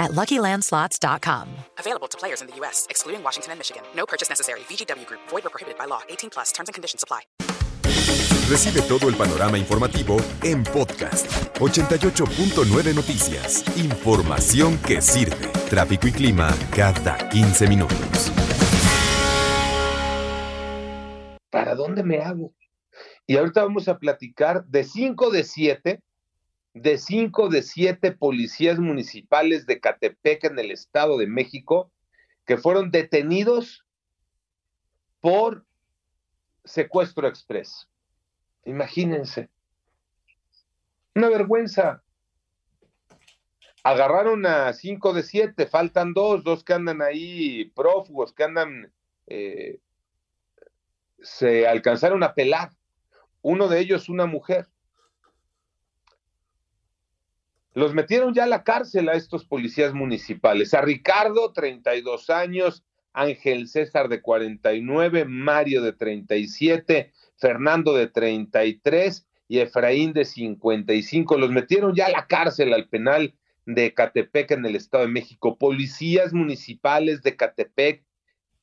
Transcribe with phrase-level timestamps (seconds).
[0.00, 1.48] at LuckyLandSlots.com.
[1.78, 3.82] Available to players in the U.S., excluding Washington and Michigan.
[3.94, 4.60] No purchase necessary.
[4.60, 5.20] VGW Group.
[5.28, 6.00] Void or prohibited by law.
[6.08, 6.50] 18 plus.
[6.50, 7.20] Terms and conditions apply.
[8.50, 11.26] Recibe todo el panorama informativo en podcast
[11.60, 13.64] 88.9 Noticias.
[13.76, 15.46] Información que sirve.
[15.68, 18.32] Tráfico y clima cada 15 minutos.
[21.50, 22.52] ¿Para dónde me hago?
[23.26, 26.02] Y ahorita vamos a platicar de 5 de 7,
[26.74, 31.90] de 5 de 7 policías municipales de Catepec en el Estado de México
[32.46, 33.84] que fueron detenidos
[35.20, 35.64] por
[36.64, 37.88] secuestro express.
[38.64, 39.48] Imagínense.
[41.14, 42.02] Una vergüenza.
[43.82, 48.92] Agarraron a cinco de siete, faltan dos, dos que andan ahí prófugos, que andan,
[49.26, 49.78] eh,
[51.20, 52.70] se alcanzaron a pelar.
[53.40, 54.68] Uno de ellos, una mujer.
[57.74, 60.74] Los metieron ya a la cárcel a estos policías municipales.
[60.74, 69.58] A Ricardo, 32 años, Ángel César de 49, Mario de 37, Fernando de 33 y
[69.58, 71.38] Efraín de 55.
[71.38, 73.34] Los metieron ya a la cárcel, al penal
[73.66, 75.56] de Catepec en el Estado de México.
[75.58, 78.04] Policías municipales de Catepec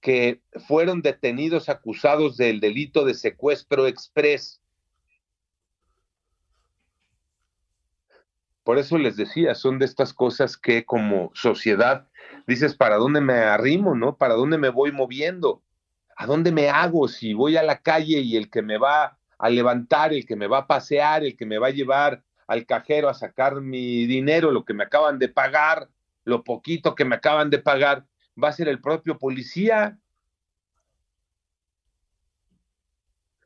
[0.00, 4.60] que fueron detenidos acusados del delito de secuestro express.
[8.66, 12.08] Por eso les decía, son de estas cosas que como sociedad
[12.48, 14.16] dices, ¿para dónde me arrimo, no?
[14.16, 15.62] ¿Para dónde me voy moviendo?
[16.16, 19.50] ¿A dónde me hago si voy a la calle y el que me va a
[19.50, 23.08] levantar, el que me va a pasear, el que me va a llevar al cajero
[23.08, 25.88] a sacar mi dinero, lo que me acaban de pagar,
[26.24, 28.04] lo poquito que me acaban de pagar,
[28.42, 29.96] va a ser el propio policía?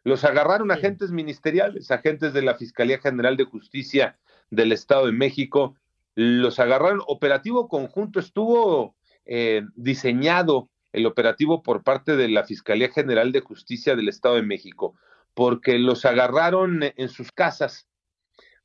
[0.03, 4.17] Los agarraron agentes ministeriales, agentes de la Fiscalía General de Justicia
[4.51, 5.77] del Estado de México,
[6.15, 8.95] los agarraron, operativo conjunto, estuvo
[9.25, 14.43] eh, diseñado el operativo por parte de la Fiscalía General de Justicia del Estado de
[14.43, 14.95] México,
[15.35, 17.89] porque los agarraron en sus casas,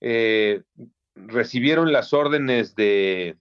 [0.01, 0.63] eh,
[1.16, 3.38] recibieron las órdenes de,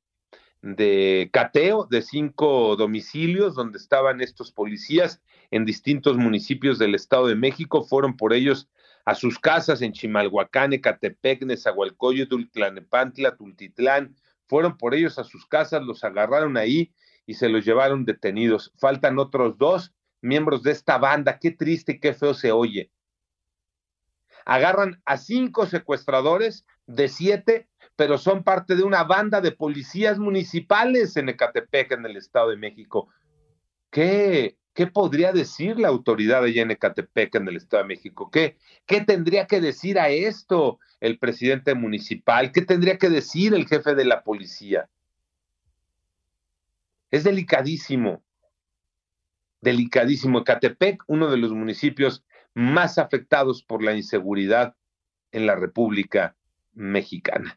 [0.61, 7.37] de cateo de cinco domicilios donde estaban estos policías en distintos municipios del Estado de
[7.37, 8.69] México, fueron por ellos
[9.05, 14.17] a sus casas en Chimalhuacán, Ecatepec, Nezahualcóyotl, Tlanepantla, Tultitlán,
[14.47, 16.93] fueron por ellos a sus casas, los agarraron ahí
[17.27, 18.73] y se los llevaron detenidos.
[18.77, 22.91] Faltan otros dos miembros de esta banda, qué triste y qué feo se oye.
[24.47, 31.17] Agarran a cinco secuestradores de siete, pero son parte de una banda de policías municipales
[31.17, 33.09] en Ecatepec, en el Estado de México.
[33.91, 38.29] ¿Qué, ¿Qué podría decir la autoridad de en Ecatepec, en el Estado de México?
[38.31, 42.51] ¿Qué, ¿Qué tendría que decir a esto el presidente municipal?
[42.51, 44.89] ¿Qué tendría que decir el jefe de la policía?
[47.13, 48.25] Es delicadísimo,
[49.61, 50.41] delicadísimo.
[50.41, 54.75] Ecatepec, uno de los municipios más afectados por la inseguridad
[55.31, 56.37] en la República
[56.73, 57.53] Mexicana.